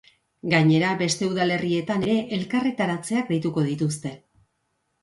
Gainera, 0.53 0.93
beste 1.01 1.29
udalerrietan 1.33 2.07
ere 2.09 2.17
elkarretaratzeak 2.39 3.31
deituko 3.37 3.71
dituzte. 3.71 4.17